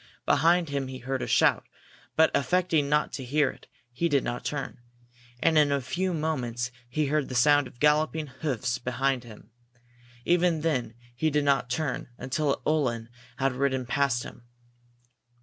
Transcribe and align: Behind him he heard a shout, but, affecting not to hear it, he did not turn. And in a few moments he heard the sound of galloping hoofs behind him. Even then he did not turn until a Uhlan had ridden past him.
Behind 0.25 0.69
him 0.69 0.87
he 0.87 0.97
heard 0.97 1.21
a 1.21 1.27
shout, 1.27 1.67
but, 2.15 2.31
affecting 2.33 2.89
not 2.89 3.13
to 3.13 3.23
hear 3.23 3.51
it, 3.51 3.67
he 3.91 4.09
did 4.09 4.23
not 4.23 4.43
turn. 4.43 4.79
And 5.43 5.59
in 5.59 5.71
a 5.71 5.79
few 5.79 6.11
moments 6.11 6.71
he 6.89 7.05
heard 7.05 7.29
the 7.29 7.35
sound 7.35 7.67
of 7.67 7.79
galloping 7.79 8.25
hoofs 8.25 8.79
behind 8.79 9.23
him. 9.25 9.51
Even 10.25 10.61
then 10.61 10.95
he 11.15 11.29
did 11.29 11.45
not 11.45 11.69
turn 11.69 12.09
until 12.17 12.51
a 12.53 12.59
Uhlan 12.67 13.09
had 13.37 13.51
ridden 13.53 13.85
past 13.85 14.23
him. 14.23 14.47